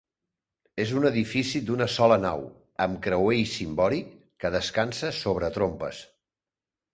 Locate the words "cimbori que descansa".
3.53-5.13